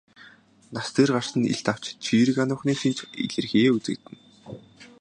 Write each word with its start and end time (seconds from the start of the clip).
Нас 0.73 0.87
дээр 0.95 1.09
гарсан 1.15 1.39
нь 1.41 1.51
илт 1.53 1.67
авч 1.71 1.85
чийрэг 2.05 2.37
ануухны 2.43 2.73
шинж 2.81 2.99
илэрхийеэ 3.25 3.71
үзэгдэнэ. 3.75 4.19